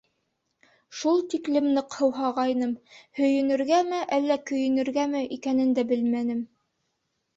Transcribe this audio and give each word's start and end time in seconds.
Шул 1.01 1.19
тиклем 1.33 1.67
ныҡ 1.75 1.97
һыуһағайным, 1.99 2.73
һөйөнөргәме 3.19 4.01
әллә 4.19 4.39
көйөнөргәме 4.53 5.23
икәнен 5.37 5.77
дә 5.81 5.87
белмәнем. 5.93 6.43